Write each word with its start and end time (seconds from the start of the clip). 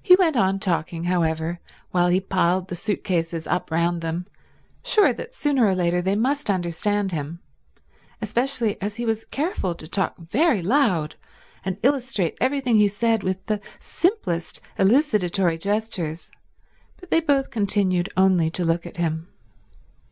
He 0.00 0.14
went 0.14 0.36
on 0.36 0.60
talking, 0.60 1.02
however, 1.02 1.58
while 1.90 2.06
he 2.06 2.20
piled 2.20 2.68
the 2.68 2.76
suit 2.76 3.02
cases 3.02 3.44
up 3.48 3.72
round 3.72 4.00
them, 4.00 4.28
sure 4.84 5.12
that 5.12 5.34
sooner 5.34 5.66
or 5.66 5.74
later 5.74 6.00
they 6.00 6.14
must 6.14 6.48
understand 6.48 7.10
him, 7.10 7.40
especially 8.20 8.80
as 8.80 8.94
he 8.94 9.04
was 9.04 9.24
careful 9.24 9.74
to 9.74 9.88
talk 9.88 10.14
very 10.16 10.62
loud 10.62 11.16
and 11.64 11.76
illustrate 11.82 12.38
everything 12.40 12.76
he 12.76 12.86
said 12.86 13.24
with 13.24 13.44
the 13.46 13.60
simplest 13.80 14.60
elucidatory 14.78 15.58
gestures, 15.58 16.30
but 16.98 17.10
they 17.10 17.18
both 17.18 17.50
continued 17.50 18.08
only 18.16 18.48
to 18.50 18.64
look 18.64 18.86
at 18.86 18.98
him. 18.98 19.26